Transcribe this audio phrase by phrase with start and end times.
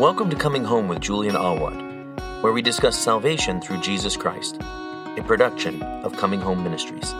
[0.00, 1.78] Welcome to Coming Home with Julian Awad,
[2.42, 7.10] where we discuss salvation through Jesus Christ, a production of Coming Home Ministries.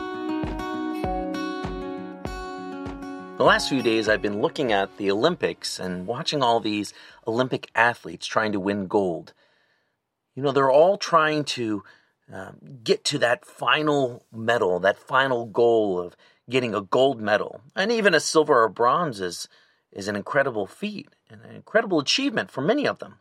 [3.37, 6.95] The last few days, I've been looking at the Olympics and watching all these
[7.27, 9.35] Olympic athletes trying to win gold.
[10.35, 11.83] You know, they're all trying to
[12.33, 12.53] uh,
[12.83, 16.17] get to that final medal, that final goal of
[16.49, 17.61] getting a gold medal.
[17.77, 19.51] And even a silver or bronze is,
[19.93, 23.17] is an incredible feat and an incredible achievement for many of them.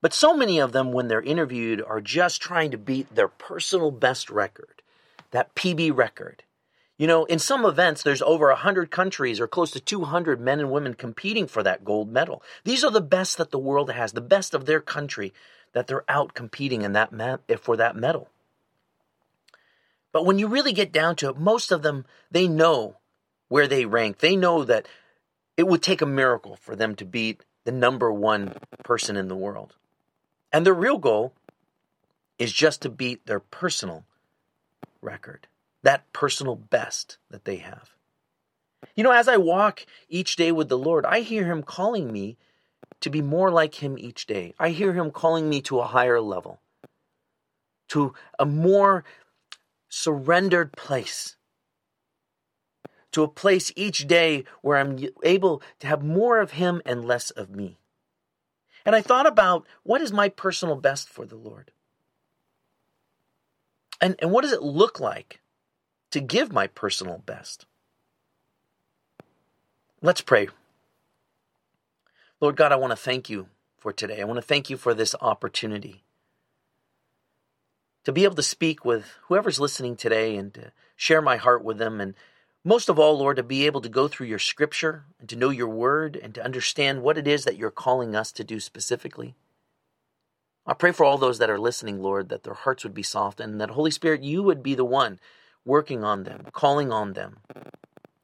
[0.00, 3.90] But so many of them, when they're interviewed, are just trying to beat their personal
[3.90, 4.82] best record,
[5.30, 6.42] that PB record.
[6.98, 10.70] You know, in some events, there's over 100 countries or close to 200 men and
[10.70, 12.42] women competing for that gold medal.
[12.64, 15.32] These are the best that the world has, the best of their country
[15.72, 17.10] that they're out competing in that
[17.48, 18.28] eh, for that medal.
[20.12, 22.98] But when you really get down to it, most of them, they know
[23.48, 24.18] where they rank.
[24.18, 24.86] They know that
[25.56, 29.36] it would take a miracle for them to beat the number one person in the
[29.36, 29.76] world.
[30.52, 31.32] And their real goal
[32.38, 34.04] is just to beat their personal
[35.00, 35.46] record,
[35.82, 37.90] that personal best that they have.
[38.94, 42.36] You know, as I walk each day with the Lord, I hear Him calling me
[43.00, 44.54] to be more like Him each day.
[44.58, 46.60] I hear Him calling me to a higher level,
[47.88, 49.04] to a more
[49.88, 51.36] surrendered place
[53.12, 57.30] to a place each day where I'm able to have more of Him and less
[57.30, 57.78] of me.
[58.84, 61.70] And I thought about what is my personal best for the Lord?
[64.00, 65.40] And, and what does it look like
[66.10, 67.66] to give my personal best?
[70.00, 70.48] Let's pray.
[72.40, 73.46] Lord God, I want to thank you
[73.78, 74.20] for today.
[74.20, 76.02] I want to thank you for this opportunity
[78.04, 81.78] to be able to speak with whoever's listening today and to share my heart with
[81.78, 82.14] them and
[82.64, 85.50] most of all, Lord, to be able to go through your scripture and to know
[85.50, 89.34] your word and to understand what it is that you're calling us to do specifically.
[90.64, 93.40] I pray for all those that are listening, Lord, that their hearts would be soft
[93.40, 95.18] and that Holy Spirit, you would be the one
[95.64, 97.38] working on them, calling on them,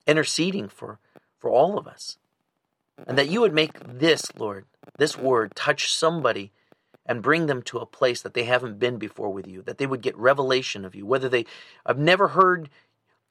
[0.07, 1.01] interceding for,
[1.39, 2.19] for all of us.
[3.07, 4.67] And that you would make this, Lord,
[4.99, 6.53] this word touch somebody
[7.07, 9.87] and bring them to a place that they haven't been before with you, that they
[9.87, 11.47] would get revelation of you, whether they
[11.87, 12.69] have never heard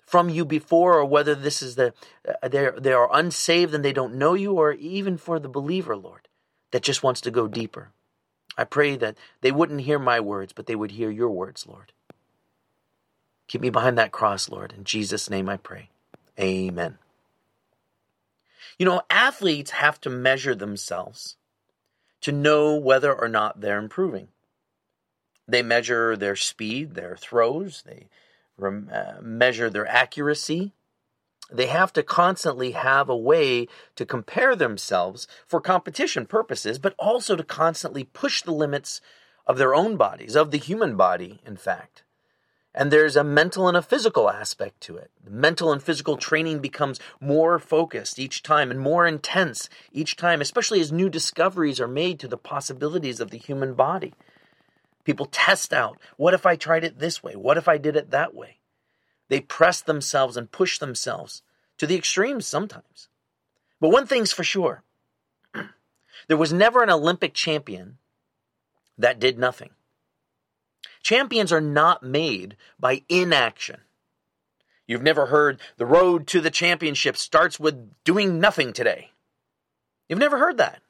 [0.07, 1.93] from you before, or whether this is the
[2.27, 5.95] uh, they they are unsaved and they don't know you, or even for the believer,
[5.95, 6.27] Lord,
[6.71, 7.89] that just wants to go deeper.
[8.57, 11.91] I pray that they wouldn't hear my words, but they would hear your words, Lord.
[13.47, 14.73] Keep me behind that cross, Lord.
[14.75, 15.89] In Jesus' name I pray.
[16.39, 16.97] Amen.
[18.79, 21.35] You know, athletes have to measure themselves
[22.21, 24.29] to know whether or not they're improving.
[25.47, 28.07] They measure their speed, their throws, they
[28.59, 30.73] uh, measure their accuracy.
[31.51, 37.35] They have to constantly have a way to compare themselves for competition purposes, but also
[37.35, 38.99] to constantly push the limits
[39.45, 42.03] of their own bodies, of the human body, in fact.
[42.77, 45.09] And there's a mental and a physical aspect to it.
[45.27, 50.79] Mental and physical training becomes more focused each time and more intense each time, especially
[50.79, 54.13] as new discoveries are made to the possibilities of the human body.
[55.07, 57.33] People test out what if I tried it this way?
[57.33, 58.57] What if I did it that way?
[59.29, 61.43] They press themselves and push themselves
[61.77, 63.07] to the extremes sometimes.
[63.79, 64.83] But one thing's for sure
[66.27, 67.99] there was never an Olympic champion
[68.97, 69.69] that did nothing.
[71.01, 73.79] Champions are not made by inaction.
[74.87, 79.11] You've never heard the road to the championship starts with doing nothing today.
[80.09, 80.81] You've never heard that.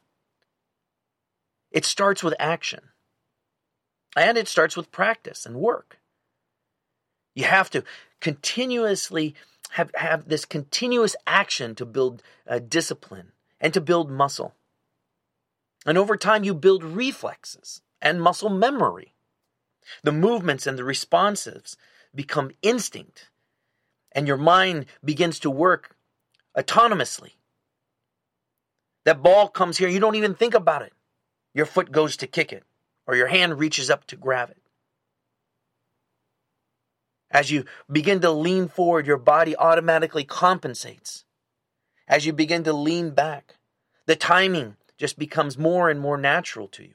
[1.69, 2.81] It starts with action.
[4.17, 5.99] And it starts with practice and work.
[7.35, 7.83] You have to
[8.19, 9.35] continuously
[9.71, 14.55] have, have this continuous action to build uh, discipline and to build muscle.
[15.85, 19.13] And over time, you build reflexes and muscle memory.
[20.01, 21.77] The movements and the responses
[22.13, 23.29] become instinct,
[24.11, 25.95] and your mind begins to work
[26.57, 27.33] autonomously.
[29.05, 30.93] That ball comes here, you don't even think about it.
[31.53, 32.63] Your foot goes to kick it
[33.07, 34.57] or your hand reaches up to grab it.
[37.31, 41.23] As you begin to lean forward, your body automatically compensates.
[42.07, 43.55] As you begin to lean back,
[44.05, 46.93] the timing just becomes more and more natural to you.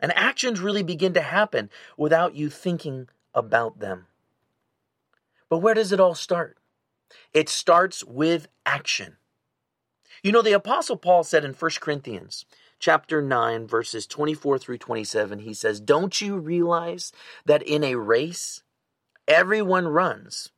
[0.00, 4.06] And actions really begin to happen without you thinking about them.
[5.48, 6.58] But where does it all start?
[7.32, 9.16] It starts with action.
[10.22, 12.44] You know, the Apostle Paul said in 1 Corinthians
[12.78, 17.12] chapter 9, verses 24 through 27, he says, Don't you realize
[17.44, 18.62] that in a race,
[19.26, 20.50] everyone runs,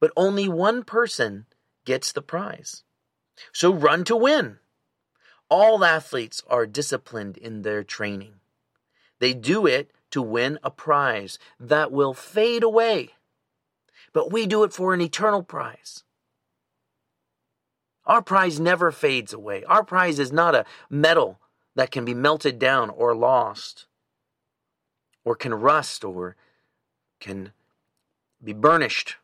[0.00, 1.46] but only one person
[1.84, 2.84] gets the prize?
[3.52, 4.58] So run to win.
[5.48, 8.34] All athletes are disciplined in their training.
[9.18, 13.10] They do it to win a prize that will fade away.
[14.12, 16.04] But we do it for an eternal prize.
[18.10, 19.62] Our prize never fades away.
[19.62, 21.38] Our prize is not a metal
[21.76, 23.86] that can be melted down or lost,
[25.24, 26.34] or can rust, or
[27.20, 27.52] can
[28.42, 29.14] be burnished.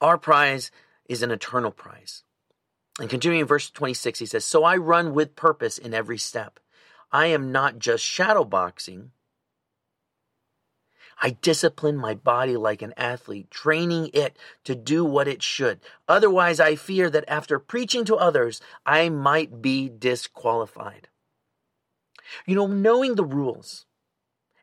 [0.00, 0.70] Our prize
[1.06, 2.22] is an eternal prize.
[2.98, 6.60] And continuing in verse 26, he says, So I run with purpose in every step.
[7.12, 9.08] I am not just shadowboxing.
[11.24, 15.78] I discipline my body like an athlete, training it to do what it should.
[16.08, 21.06] Otherwise, I fear that after preaching to others, I might be disqualified.
[22.44, 23.86] You know, knowing the rules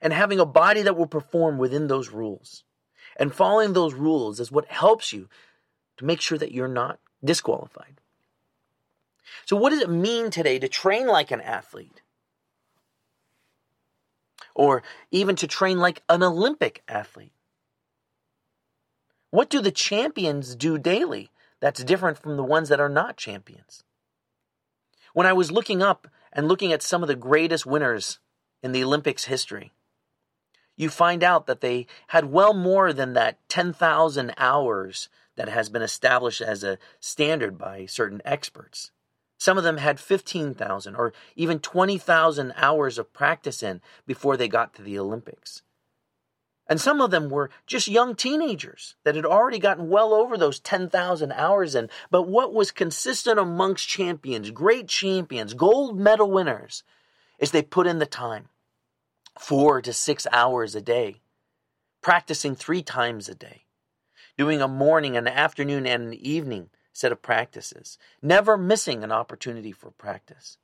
[0.01, 2.65] and having a body that will perform within those rules
[3.15, 5.29] and following those rules is what helps you
[5.95, 8.01] to make sure that you're not disqualified.
[9.45, 12.01] So, what does it mean today to train like an athlete?
[14.59, 17.31] Or even to train like an Olympic athlete?
[19.29, 23.85] What do the champions do daily that's different from the ones that are not champions?
[25.13, 28.19] When I was looking up and looking at some of the greatest winners
[28.61, 29.71] in the Olympics history,
[30.75, 35.07] you find out that they had well more than that 10,000 hours
[35.37, 38.91] that has been established as a standard by certain experts.
[39.39, 44.73] Some of them had 15,000 or even 20,000 hours of practice in before they got
[44.75, 45.63] to the Olympics.
[46.67, 50.59] And some of them were just young teenagers that had already gotten well over those
[50.59, 51.89] 10,000 hours in.
[52.11, 56.83] But what was consistent amongst champions, great champions, gold medal winners,
[57.39, 58.49] is they put in the time
[59.39, 61.21] four to six hours a day,
[62.01, 63.63] practicing three times a day,
[64.37, 69.71] doing a morning, an afternoon, and an evening set of practices, never missing an opportunity
[69.71, 70.57] for practice.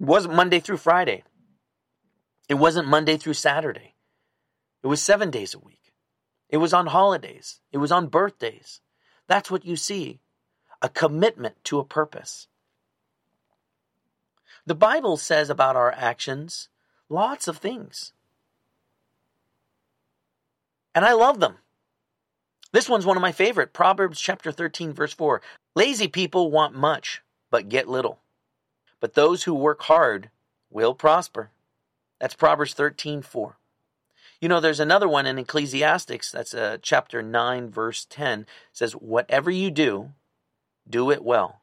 [0.00, 1.24] It wasn't Monday through Friday.
[2.48, 3.94] It wasn't Monday through Saturday.
[4.82, 5.92] It was seven days a week.
[6.48, 7.60] It was on holidays.
[7.72, 8.80] It was on birthdays.
[9.26, 10.20] That's what you see
[10.80, 12.46] a commitment to a purpose.
[14.64, 16.68] The Bible says about our actions
[17.08, 18.12] lots of things.
[20.94, 21.56] And I love them.
[22.72, 23.72] This one's one of my favorite.
[23.72, 25.40] Proverbs chapter 13, verse 4.
[25.74, 28.18] Lazy people want much, but get little.
[29.00, 30.30] But those who work hard
[30.70, 31.50] will prosper.
[32.20, 33.56] That's Proverbs 13, 4.
[34.40, 39.50] You know, there's another one in Ecclesiastics, that's uh, chapter 9, verse 10, says, Whatever
[39.50, 40.10] you do,
[40.88, 41.60] do it well.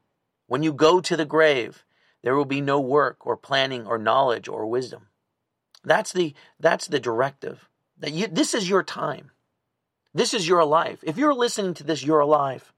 [0.48, 1.86] When you go to the grave,
[2.22, 5.08] there will be no work or planning or knowledge or wisdom.
[5.84, 7.70] That's the, that's the directive.
[7.98, 9.32] That you, this is your time.
[10.16, 11.00] This is your life.
[11.04, 12.72] If you're listening to this, you're alive.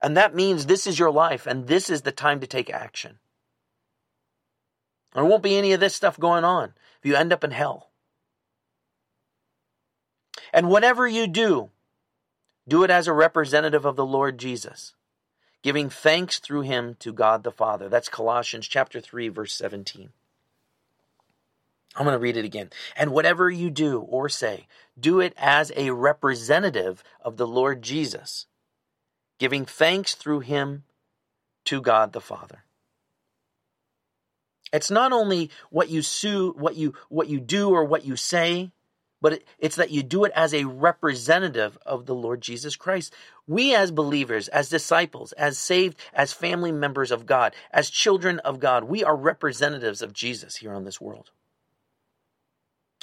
[0.00, 3.18] And that means this is your life, and this is the time to take action.
[5.12, 7.90] There won't be any of this stuff going on if you end up in hell.
[10.50, 11.68] And whatever you do,
[12.66, 14.94] do it as a representative of the Lord Jesus,
[15.62, 17.90] giving thanks through him to God the Father.
[17.90, 20.10] That's Colossians chapter 3 verse 17.
[21.96, 22.70] I'm going to read it again.
[22.96, 24.66] And whatever you do or say,
[24.98, 28.46] do it as a representative of the Lord Jesus,
[29.38, 30.84] giving thanks through him
[31.64, 32.64] to God the Father.
[34.72, 38.70] It's not only what you sue, what you what you do or what you say,
[39.20, 43.12] but it's that you do it as a representative of the Lord Jesus Christ.
[43.48, 48.60] We as believers, as disciples, as saved, as family members of God, as children of
[48.60, 51.32] God, we are representatives of Jesus here on this world.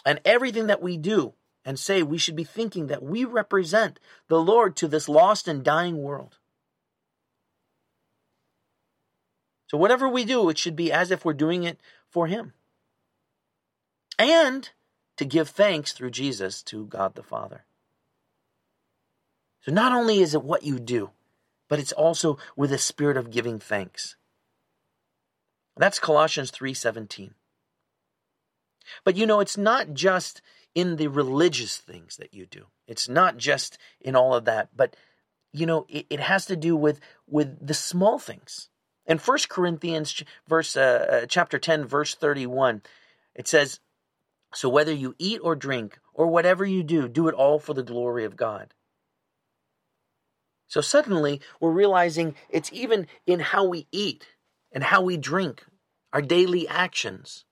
[0.07, 1.33] And everything that we do
[1.65, 3.99] and say, we should be thinking that we represent
[4.29, 6.37] the Lord to this lost and dying world.
[9.69, 11.77] So, whatever we do, it should be as if we're doing it
[12.09, 12.53] for Him.
[14.17, 14.69] And
[15.17, 17.65] to give thanks through Jesus to God the Father.
[19.59, 21.09] So, not only is it what you do,
[21.67, 24.15] but it's also with a spirit of giving thanks.
[25.75, 27.33] That's Colossians 3:17.
[29.03, 30.41] But you know, it's not just
[30.75, 32.65] in the religious things that you do.
[32.87, 34.95] It's not just in all of that, but
[35.51, 38.69] you know, it, it has to do with with the small things.
[39.05, 42.83] In First Corinthians verse uh, uh, chapter 10 verse 31,
[43.33, 43.79] it says,
[44.53, 47.83] "So whether you eat or drink or whatever you do, do it all for the
[47.83, 48.73] glory of God."
[50.67, 54.27] So suddenly we're realizing it's even in how we eat
[54.71, 55.65] and how we drink,
[56.13, 57.45] our daily actions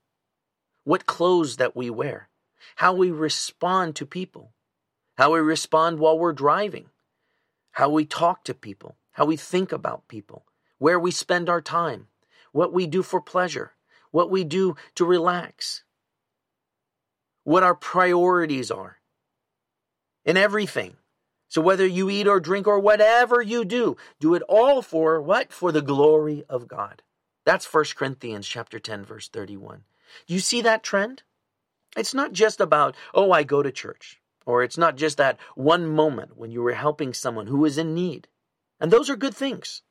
[0.86, 2.30] what clothes that we wear,
[2.78, 4.54] how we respond to people,
[5.18, 6.90] how we respond while we're driving,
[7.72, 10.46] how we talk to people, how we think about people,
[10.78, 12.08] where we spend our time,
[12.52, 13.74] what we do for pleasure,
[14.12, 15.84] what we do to relax,
[17.44, 19.00] what our priorities are
[20.24, 20.96] in everything.
[21.48, 25.52] So whether you eat or drink or whatever you do, do it all for what?
[25.52, 27.02] For the glory of God.
[27.46, 29.84] That's 1 Corinthians chapter 10 verse 31.
[30.28, 31.24] Do you see that trend?
[31.98, 35.88] It's not just about, oh, I go to church, or it's not just that one
[35.88, 38.28] moment when you were helping someone who was in need.
[38.80, 39.82] And those are good things.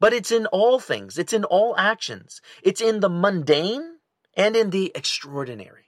[0.00, 3.98] But it's in all things, it's in all actions, it's in the mundane
[4.34, 5.86] and in the extraordinary.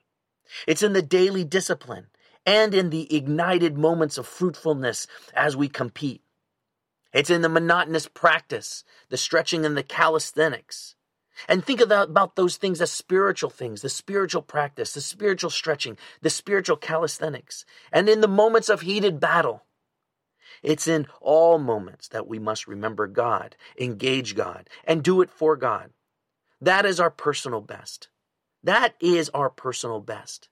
[0.66, 2.08] It's in the daily discipline
[2.44, 6.22] and in the ignited moments of fruitfulness as we compete.
[7.12, 10.94] It's in the monotonous practice, the stretching and the calisthenics.
[11.48, 16.30] And think about, those things as spiritual things, the spiritual practice, the spiritual stretching, the
[16.30, 17.64] spiritual calisthenics.
[17.92, 19.64] And in the moments of heated battle,
[20.62, 25.56] it's in all moments that we must remember God, engage God, and do it for
[25.56, 25.90] God.
[26.60, 28.08] That is our personal best.
[28.62, 30.48] That is our personal best.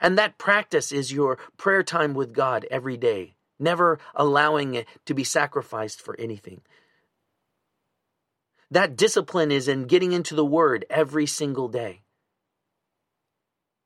[0.00, 5.14] And that practice is your prayer time with God every day, never allowing it to
[5.14, 6.62] be sacrificed for anything.
[8.70, 12.02] That discipline is in getting into the Word every single day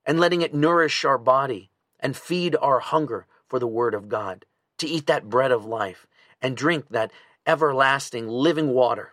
[0.04, 1.70] and letting it nourish our body
[2.00, 4.44] and feed our hunger for the Word of God,
[4.78, 6.06] to eat that bread of life
[6.40, 7.12] and drink that
[7.46, 9.12] everlasting living water.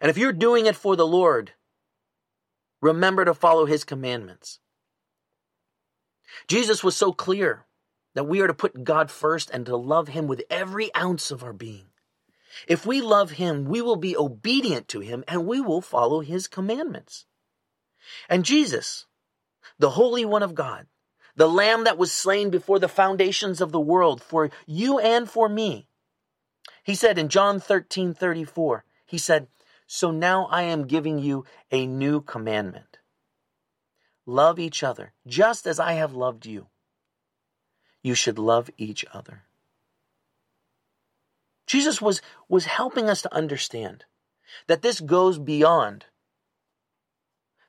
[0.00, 1.52] And if you're doing it for the Lord,
[2.80, 4.58] remember to follow His commandments.
[6.48, 7.66] Jesus was so clear
[8.14, 11.44] that we are to put God first and to love Him with every ounce of
[11.44, 11.86] our being.
[12.66, 16.48] If we love him, we will be obedient to him and we will follow his
[16.48, 17.26] commandments.
[18.28, 19.06] And Jesus,
[19.78, 20.86] the Holy One of God,
[21.36, 25.48] the Lamb that was slain before the foundations of the world for you and for
[25.48, 25.88] me,
[26.82, 29.48] he said in John 13 34, he said,
[29.86, 32.98] So now I am giving you a new commandment.
[34.26, 36.68] Love each other just as I have loved you.
[38.02, 39.44] You should love each other.
[41.66, 44.04] Jesus was, was helping us to understand
[44.66, 46.06] that this goes beyond.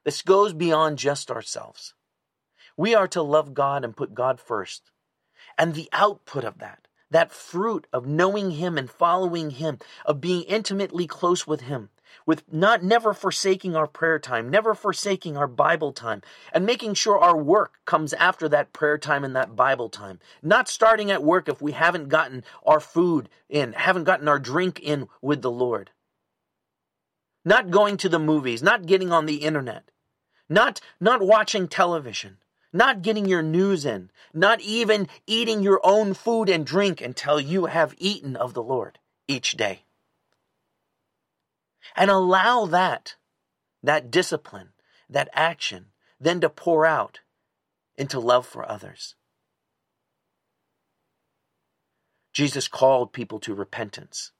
[0.03, 1.93] This goes beyond just ourselves.
[2.77, 4.91] We are to love God and put God first.
[5.57, 10.43] And the output of that, that fruit of knowing Him and following Him, of being
[10.43, 11.89] intimately close with Him,
[12.25, 16.21] with not never forsaking our prayer time, never forsaking our Bible time,
[16.51, 20.19] and making sure our work comes after that prayer time and that Bible time.
[20.41, 24.79] Not starting at work if we haven't gotten our food in, haven't gotten our drink
[24.79, 25.91] in with the Lord.
[27.43, 29.91] Not going to the movies, not getting on the internet,
[30.49, 32.37] not, not watching television,
[32.73, 37.65] not getting your news in, not even eating your own food and drink until you
[37.65, 39.85] have eaten of the Lord each day
[41.95, 43.15] and allow that,
[43.83, 44.69] that discipline,
[45.09, 45.87] that action,
[46.19, 47.19] then to pour out
[47.97, 49.15] into love for others.
[52.33, 54.31] Jesus called people to repentance.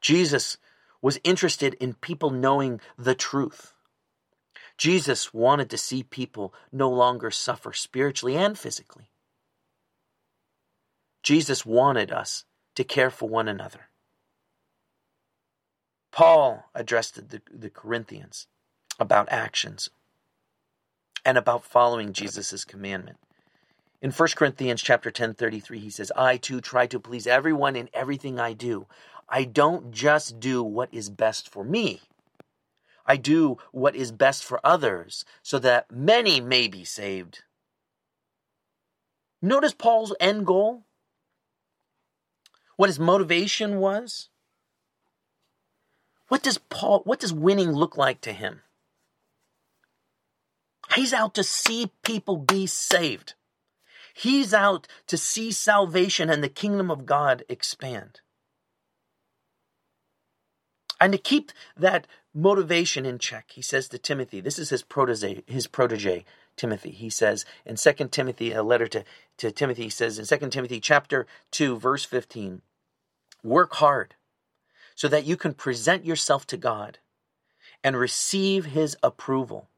[0.00, 0.58] Jesus
[1.00, 3.72] was interested in people knowing the truth.
[4.76, 9.10] Jesus wanted to see people no longer suffer spiritually and physically.
[11.22, 12.44] Jesus wanted us
[12.76, 13.87] to care for one another.
[16.18, 18.48] Paul addressed the, the Corinthians
[18.98, 19.88] about actions
[21.24, 23.18] and about following Jesus' commandment.
[24.02, 27.88] In 1 Corinthians chapter 10, 33, he says, I too try to please everyone in
[27.94, 28.88] everything I do.
[29.28, 32.00] I don't just do what is best for me.
[33.06, 37.44] I do what is best for others, so that many may be saved.
[39.40, 40.82] Notice Paul's end goal?
[42.74, 44.30] What his motivation was?
[46.28, 48.60] What does Paul, what does winning look like to him?
[50.94, 53.34] He's out to see people be saved.
[54.14, 58.20] He's out to see salvation and the kingdom of God expand.
[61.00, 65.44] And to keep that motivation in check, he says to Timothy, this is his protege,
[65.46, 66.24] his protege,
[66.56, 66.90] Timothy.
[66.90, 69.04] He says in 2 Timothy, a letter to,
[69.38, 72.62] to Timothy, he says in 2 Timothy chapter 2, verse 15,
[73.44, 74.16] work hard
[74.98, 76.98] so that you can present yourself to God
[77.84, 79.68] and receive His approval.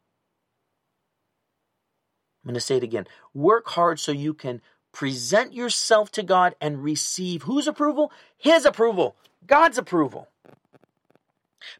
[2.42, 3.06] I'm going to say it again.
[3.34, 4.62] Work hard so you can
[4.92, 8.10] present yourself to God and receive whose approval?
[8.38, 9.14] His approval,
[9.46, 10.28] God's approval.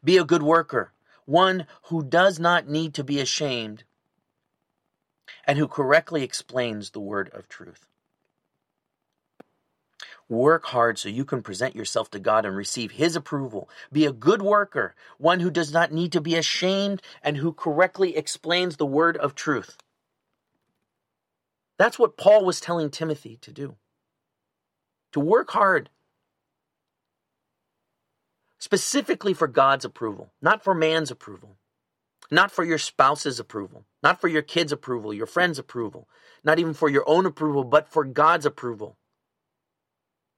[0.03, 0.91] Be a good worker,
[1.25, 3.85] one who does not need to be ashamed
[5.47, 7.87] and who correctly explains the word of truth.
[10.31, 13.69] Work hard so you can present yourself to God and receive His approval.
[13.91, 18.15] Be a good worker, one who does not need to be ashamed and who correctly
[18.15, 19.75] explains the word of truth.
[21.77, 23.75] That's what Paul was telling Timothy to do.
[25.11, 25.89] To work hard,
[28.57, 31.57] specifically for God's approval, not for man's approval,
[32.31, 36.07] not for your spouse's approval, not for your kids' approval, your friends' approval,
[36.41, 38.95] not even for your own approval, but for God's approval.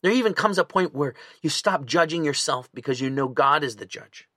[0.03, 3.77] There even comes a point where you stop judging yourself because you know God is
[3.77, 4.27] the judge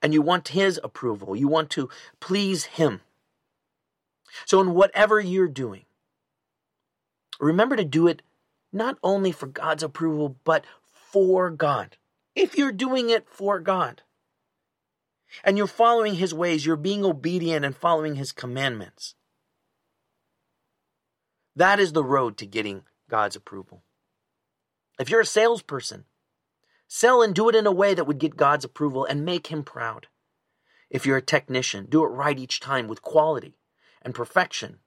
[0.00, 1.36] and you want His approval.
[1.36, 3.02] You want to please Him.
[4.46, 5.84] So, in whatever you're doing,
[7.38, 8.22] remember to do it
[8.72, 11.98] not only for God's approval, but for God.
[12.34, 14.00] If you're doing it for God
[15.44, 19.14] and you're following His ways, you're being obedient and following His commandments,
[21.54, 23.82] that is the road to getting God's approval.
[25.00, 26.04] If you're a salesperson,
[26.86, 29.64] sell and do it in a way that would get God's approval and make Him
[29.64, 30.08] proud.
[30.90, 33.56] If you're a technician, do it right each time with quality
[34.02, 34.78] and perfection,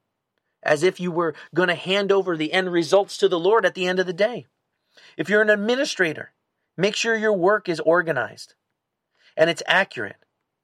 [0.62, 3.74] as if you were going to hand over the end results to the Lord at
[3.74, 4.46] the end of the day.
[5.18, 6.34] If you're an administrator,
[6.78, 8.54] make sure your work is organized
[9.36, 10.18] and it's accurate,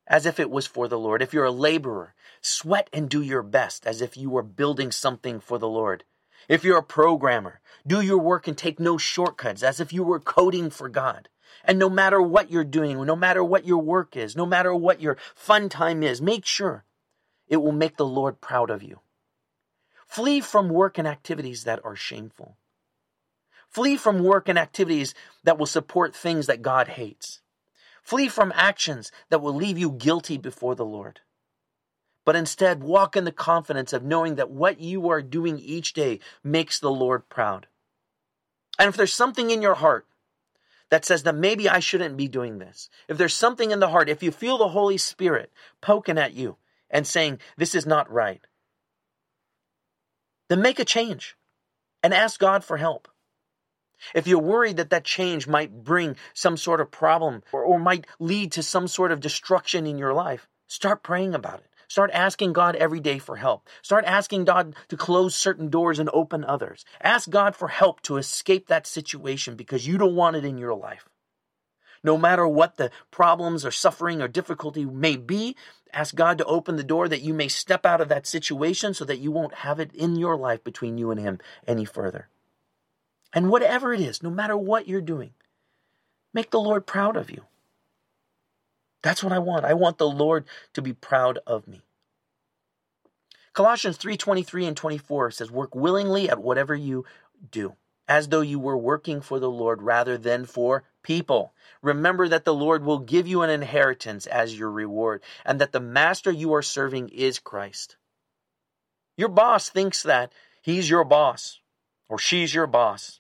[0.08, 1.22] as if it was for the Lord.
[1.22, 5.40] If you're a laborer, sweat and do your best, as if you were building something
[5.40, 6.04] for the Lord.
[6.48, 10.20] If you're a programmer, do your work and take no shortcuts as if you were
[10.20, 11.30] coding for God.
[11.64, 15.02] And no matter what you're doing, no matter what your work is, no matter what
[15.02, 16.86] your fun time is, make sure
[17.48, 19.02] it will make the Lord proud of you.
[20.08, 22.58] Flee from work and activities that are shameful.
[23.70, 27.42] Flee from work and activities that will support things that God hates.
[28.04, 31.22] Flee from actions that will leave you guilty before the Lord
[32.26, 36.20] but instead walk in the confidence of knowing that what you are doing each day
[36.44, 37.68] makes the Lord proud.
[38.78, 40.08] And if there's something in your heart
[40.90, 44.10] that says that maybe I shouldn't be doing this, if there's something in the heart,
[44.10, 46.58] if you feel the Holy Spirit poking at you
[46.90, 48.46] and saying, this is not right,
[50.50, 51.38] then make a change
[52.04, 53.08] and ask God for help.
[54.16, 58.08] If you're worried that that change might bring some sort of problem or, or might
[58.20, 61.71] lead to some sort of destruction in your life, start praying about it.
[61.92, 63.68] Start asking God every day for help.
[63.82, 66.86] Start asking God to close certain doors and open others.
[67.02, 70.74] Ask God for help to escape that situation because you don't want it in your
[70.74, 71.10] life.
[72.02, 75.58] No matter what the problems or suffering or difficulty may be,
[75.92, 79.04] ask God to open the door that you may step out of that situation so
[79.04, 82.30] that you won't have it in your life between you and Him any further.
[83.34, 85.32] And whatever it is, no matter what you're doing,
[86.34, 87.48] make the Lord proud of you.
[89.02, 89.66] That's what I want.
[89.66, 91.82] I want the Lord to be proud of me.
[93.54, 97.06] Colossians 3:23 and 24 says work willingly at whatever you
[97.50, 97.76] do
[98.08, 101.54] as though you were working for the Lord rather than for people.
[101.82, 105.80] Remember that the Lord will give you an inheritance as your reward and that the
[105.80, 107.98] master you are serving is Christ.
[109.18, 111.60] Your boss thinks that he's your boss
[112.08, 113.20] or she's your boss.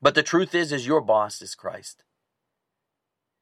[0.00, 2.02] But the truth is is your boss is Christ.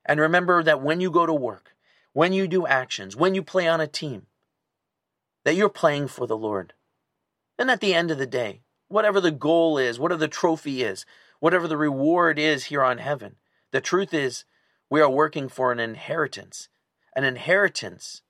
[0.04, 1.74] And remember that when you go to work,
[2.12, 4.26] when you do actions, when you play on a team,
[5.44, 6.74] that you're playing for the Lord.
[7.58, 11.04] And at the end of the day, whatever the goal is, whatever the trophy is,
[11.40, 13.36] whatever the reward is here on heaven,
[13.70, 14.44] the truth is
[14.90, 16.68] we are working for an inheritance,
[17.16, 18.22] an inheritance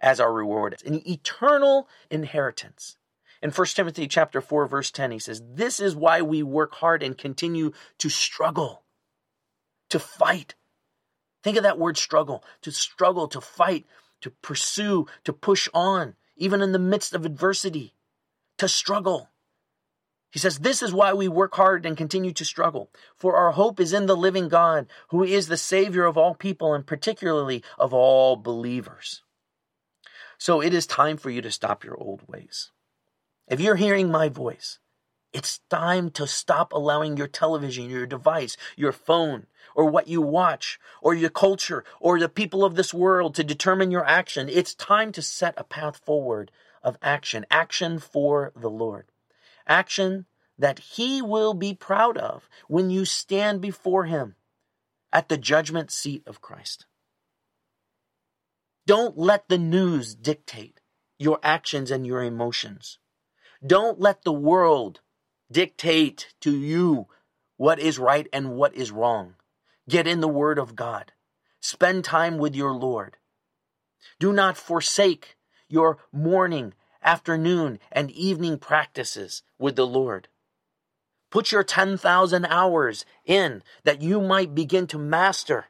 [0.00, 2.96] as our reward, an eternal inheritance.
[3.40, 7.02] In 1 Timothy chapter 4 verse 10 he says, "This is why we work hard
[7.02, 8.84] and continue to struggle,
[9.88, 10.54] to fight,
[11.42, 13.86] Think of that word struggle to struggle, to fight,
[14.20, 17.94] to pursue, to push on, even in the midst of adversity,
[18.58, 19.30] to struggle.
[20.30, 22.90] He says, This is why we work hard and continue to struggle.
[23.16, 26.72] For our hope is in the living God, who is the Savior of all people
[26.72, 29.22] and particularly of all believers.
[30.38, 32.70] So it is time for you to stop your old ways.
[33.46, 34.78] If you're hearing my voice,
[35.32, 40.78] it's time to stop allowing your television, your device, your phone, or what you watch,
[41.00, 44.48] or your culture, or the people of this world to determine your action.
[44.48, 46.50] It's time to set a path forward
[46.82, 49.06] of action, action for the Lord.
[49.66, 50.26] Action
[50.58, 54.36] that He will be proud of when you stand before Him
[55.12, 56.86] at the judgment seat of Christ.
[58.86, 60.80] Don't let the news dictate
[61.18, 62.98] your actions and your emotions.
[63.64, 65.01] Don't let the world
[65.52, 67.06] dictate to you
[67.56, 69.34] what is right and what is wrong.
[69.88, 71.12] Get in the Word of God.
[71.60, 73.16] Spend time with your Lord.
[74.18, 75.36] Do not forsake
[75.68, 80.28] your morning, afternoon, and evening practices with the Lord.
[81.30, 85.66] Put your 10,000 hours in that you might begin to master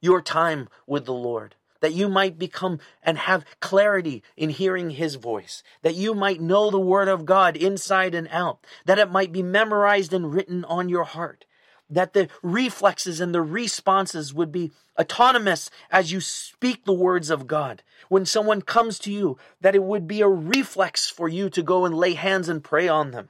[0.00, 5.16] your time with the Lord, that you might become and have clarity in hearing His
[5.16, 9.32] voice, that you might know the Word of God inside and out, that it might
[9.32, 11.44] be memorized and written on your heart,
[11.88, 17.46] that the reflexes and the responses would be autonomous as you speak the words of
[17.46, 17.82] God.
[18.08, 21.84] When someone comes to you, that it would be a reflex for you to go
[21.84, 23.28] and lay hands and pray on them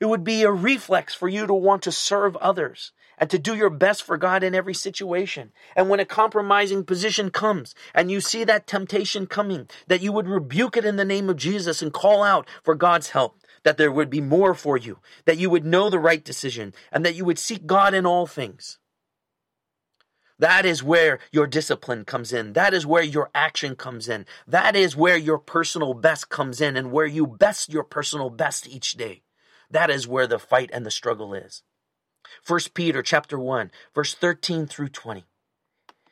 [0.00, 3.54] it would be a reflex for you to want to serve others and to do
[3.54, 5.52] your best for God in every situation.
[5.76, 10.26] And when a compromising position comes and you see that temptation coming, that you would
[10.26, 13.92] rebuke it in the name of Jesus and call out for God's help, that there
[13.92, 17.26] would be more for you, that you would know the right decision, and that you
[17.26, 18.78] would seek God in all things.
[20.38, 22.54] That is where your discipline comes in.
[22.54, 24.24] That is where your action comes in.
[24.48, 28.66] That is where your personal best comes in and where you best your personal best
[28.66, 29.20] each day.
[29.70, 31.62] That is where the fight and the struggle is.
[32.46, 35.24] 1 Peter chapter 1, verse 13 through 20.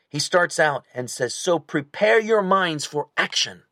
[0.08, 3.62] He starts out and says, So prepare your minds for action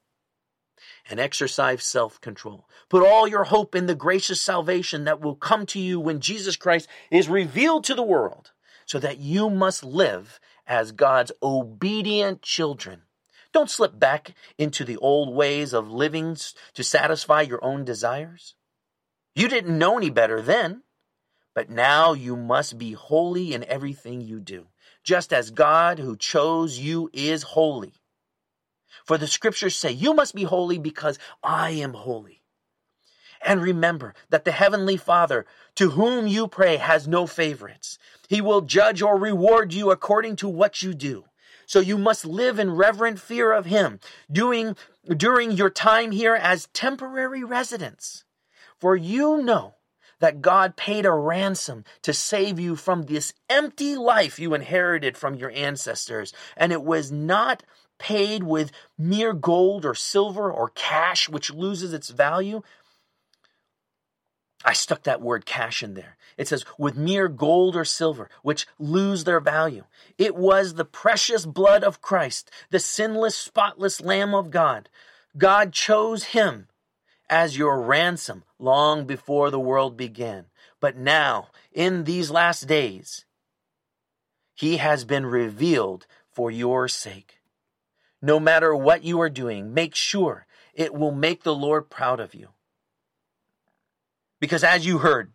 [1.08, 2.68] and exercise self control.
[2.88, 6.56] Put all your hope in the gracious salvation that will come to you when Jesus
[6.56, 8.52] Christ is revealed to the world,
[8.84, 13.02] so that you must live as God's obedient children.
[13.52, 16.36] Don't slip back into the old ways of living
[16.74, 18.54] to satisfy your own desires.
[19.34, 20.82] You didn't know any better then,
[21.56, 24.66] but now you must be holy in everything you do,
[25.02, 27.94] just as God who chose you is holy.
[29.06, 32.42] For the scriptures say, You must be holy because I am holy.
[33.42, 37.98] And remember that the Heavenly Father, to whom you pray, has no favorites.
[38.28, 41.24] He will judge or reward you according to what you do.
[41.64, 44.76] So you must live in reverent fear of Him, doing
[45.08, 48.24] during your time here as temporary residents.
[48.78, 49.75] For you know
[50.20, 55.34] that God paid a ransom to save you from this empty life you inherited from
[55.34, 57.62] your ancestors, and it was not
[57.98, 62.62] paid with mere gold or silver or cash, which loses its value.
[64.64, 66.16] I stuck that word cash in there.
[66.36, 69.84] It says, with mere gold or silver, which lose their value.
[70.18, 74.88] It was the precious blood of Christ, the sinless, spotless Lamb of God.
[75.38, 76.68] God chose him
[77.28, 80.46] as your ransom long before the world began.
[80.80, 83.24] But now, in these last days,
[84.54, 87.40] he has been revealed for your sake.
[88.22, 92.34] No matter what you are doing, make sure it will make the Lord proud of
[92.34, 92.48] you.
[94.40, 95.32] Because as you heard,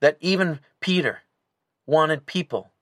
[0.00, 1.20] that even Peter
[1.86, 2.72] wanted people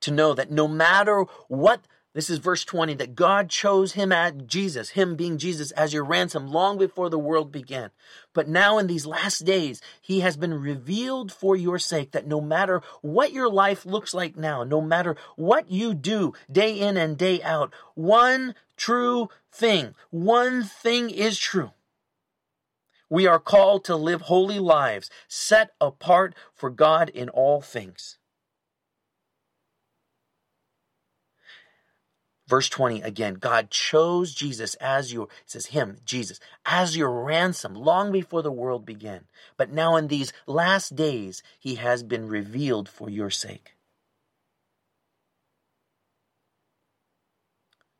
[0.00, 4.46] to know that no matter what this is verse 20 that God chose him at
[4.46, 7.90] Jesus, him being Jesus as your ransom long before the world began.
[8.32, 12.40] But now in these last days, he has been revealed for your sake that no
[12.40, 17.18] matter what your life looks like now, no matter what you do day in and
[17.18, 21.72] day out, one true thing, one thing is true.
[23.10, 28.18] We are called to live holy lives, set apart for God in all things.
[32.46, 37.74] Verse 20 again, God chose Jesus as your, it says him, Jesus, as your ransom
[37.74, 39.24] long before the world began.
[39.56, 43.74] But now in these last days, he has been revealed for your sake.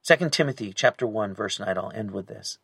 [0.07, 2.59] 2 Timothy chapter 1 verse 9 I'll end with this.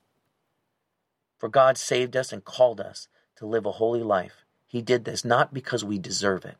[1.39, 4.45] For God saved us and called us to live a holy life.
[4.67, 6.59] He did this not because we deserve it,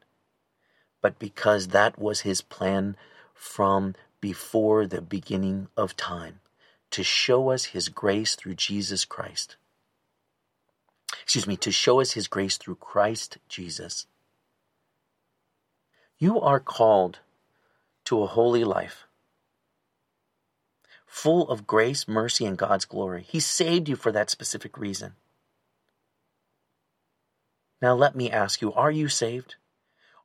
[1.03, 2.97] but because that was his plan
[3.35, 6.41] from before the beginning of time
[6.91, 9.57] to show us his grace through Jesus Christ.
[11.23, 14.07] Excuse me, to show us his grace through Christ Jesus.
[16.19, 17.21] You are called
[18.05, 19.05] to a holy life,
[21.07, 23.25] full of grace, mercy, and God's glory.
[23.29, 25.15] He saved you for that specific reason.
[27.81, 29.55] Now, let me ask you are you saved?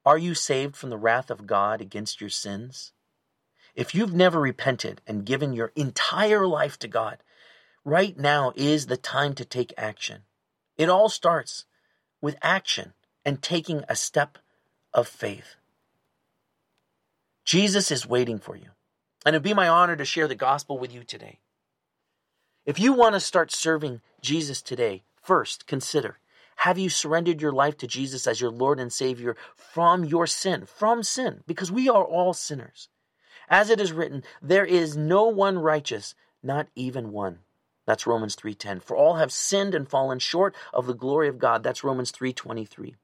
[0.05, 2.91] Are you saved from the wrath of God against your sins?
[3.75, 7.17] If you've never repented and given your entire life to God,
[7.83, 10.21] right now is the time to take action.
[10.77, 11.65] It all starts
[12.21, 12.93] with action
[13.25, 14.37] and taking a step
[14.93, 15.55] of faith.
[17.43, 18.69] Jesus is waiting for you.
[19.25, 21.39] And it'd be my honor to share the gospel with you today.
[22.65, 26.19] If you want to start serving Jesus today, first consider
[26.59, 30.65] have you surrendered your life to Jesus as your Lord and Savior from your sin?
[30.65, 32.87] From sin, because we are all sinners.
[33.49, 37.39] As it is written, there is no one righteous, not even one.
[37.85, 38.79] That's Romans 3:10.
[38.79, 41.63] For all have sinned and fallen short of the glory of God.
[41.63, 42.95] That's Romans 3:23.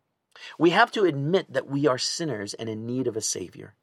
[0.57, 3.75] We have to admit that we are sinners and in need of a savior.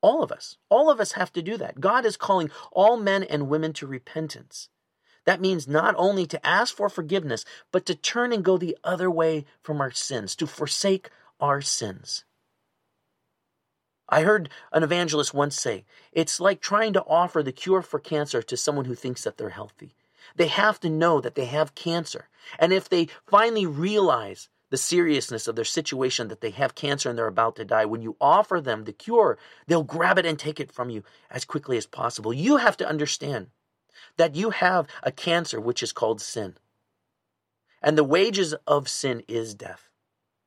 [0.00, 1.80] All of us, all of us have to do that.
[1.80, 4.68] God is calling all men and women to repentance.
[5.24, 9.10] That means not only to ask for forgiveness, but to turn and go the other
[9.10, 12.24] way from our sins, to forsake our sins.
[14.08, 18.42] I heard an evangelist once say, it's like trying to offer the cure for cancer
[18.42, 19.94] to someone who thinks that they're healthy.
[20.36, 22.28] They have to know that they have cancer.
[22.58, 27.18] And if they finally realize the seriousness of their situation that they have cancer and
[27.18, 30.60] they're about to die, when you offer them the cure, they'll grab it and take
[30.60, 32.32] it from you as quickly as possible.
[32.32, 33.48] You have to understand
[34.16, 36.56] that you have a cancer which is called sin.
[37.82, 39.88] And the wages of sin is death.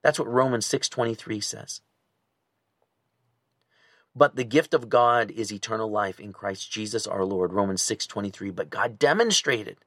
[0.02, 1.82] That's what Romans 6:23 says.
[4.20, 7.54] But the gift of God is eternal life in Christ Jesus our Lord.
[7.54, 8.50] Romans 6:23.
[8.52, 9.78] But God demonstrated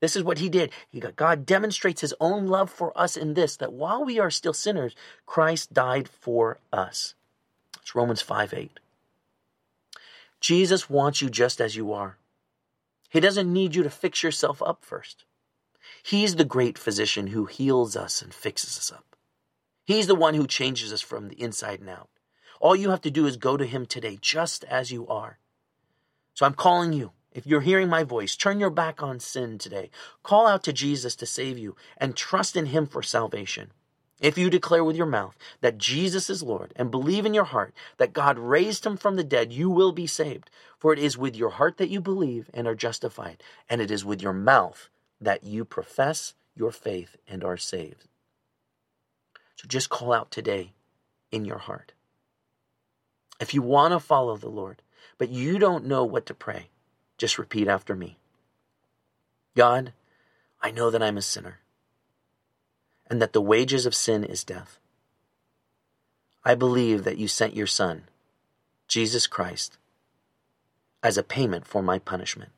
[0.00, 0.70] this is what he did.
[0.90, 4.30] He got, God demonstrates his own love for us in this that while we are
[4.30, 7.14] still sinners, Christ died for us.
[7.80, 8.80] It's Romans 5 8.
[10.40, 12.18] Jesus wants you just as you are.
[13.08, 15.24] He doesn't need you to fix yourself up first.
[16.02, 19.16] He's the great physician who heals us and fixes us up.
[19.86, 22.10] He's the one who changes us from the inside and out.
[22.64, 25.38] All you have to do is go to Him today, just as you are.
[26.32, 27.12] So I'm calling you.
[27.30, 29.90] If you're hearing my voice, turn your back on sin today.
[30.22, 33.72] Call out to Jesus to save you and trust in Him for salvation.
[34.18, 37.74] If you declare with your mouth that Jesus is Lord and believe in your heart
[37.98, 40.48] that God raised him from the dead, you will be saved.
[40.78, 44.06] For it is with your heart that you believe and are justified, and it is
[44.06, 44.88] with your mouth
[45.20, 48.08] that you profess your faith and are saved.
[49.56, 50.72] So just call out today
[51.30, 51.93] in your heart.
[53.40, 54.82] If you want to follow the Lord,
[55.18, 56.68] but you don't know what to pray,
[57.18, 58.18] just repeat after me
[59.54, 59.92] God,
[60.60, 61.60] I know that I'm a sinner
[63.08, 64.78] and that the wages of sin is death.
[66.44, 68.04] I believe that you sent your Son,
[68.88, 69.78] Jesus Christ,
[71.02, 72.50] as a payment for my punishment.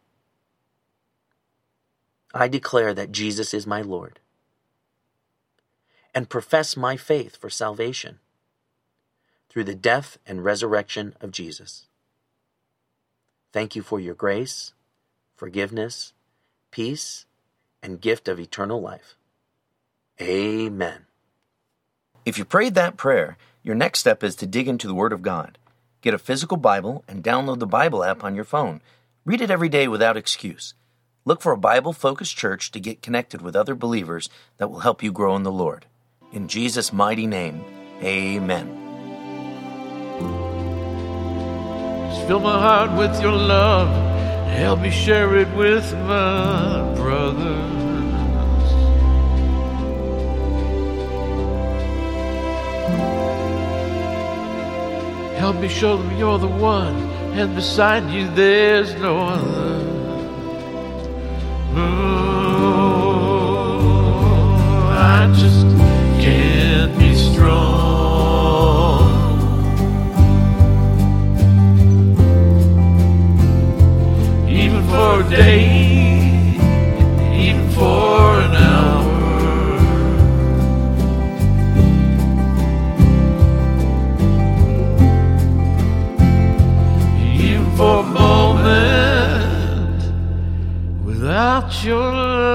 [2.34, 4.20] I declare that Jesus is my Lord
[6.14, 8.20] and profess my faith for salvation
[9.48, 11.86] through the death and resurrection of Jesus.
[13.52, 14.72] Thank you for your grace,
[15.34, 16.12] forgiveness,
[16.70, 17.26] peace,
[17.82, 19.16] and gift of eternal life.
[20.20, 21.06] Amen.
[22.24, 25.22] If you prayed that prayer, your next step is to dig into the Word of
[25.22, 25.58] God.
[26.00, 28.80] Get a physical Bible and download the Bible app on your phone.
[29.24, 30.74] Read it every day without excuse.
[31.24, 35.02] Look for a Bible focused church to get connected with other believers that will help
[35.02, 35.86] you grow in the Lord.
[36.32, 37.64] In Jesus' mighty name,
[38.02, 38.85] amen.
[42.26, 43.88] Fill my heart with your love.
[44.48, 47.76] Help me share it with my brothers.
[55.38, 56.96] Help me show them you're the one,
[57.38, 59.84] and beside you there's no other.
[61.76, 62.16] Oh,
[64.90, 65.64] I just
[66.20, 67.75] can't be strong.
[74.96, 76.56] For a day,
[77.34, 79.12] even for an hour.
[87.18, 90.00] Even for a moment
[91.04, 92.46] without your love.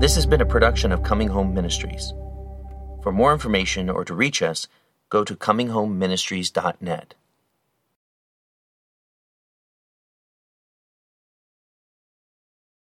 [0.00, 2.12] This has been a production of Coming Home Ministries.
[3.04, 4.66] For more information or to reach us,
[5.08, 7.14] go to cominghomeministries.net.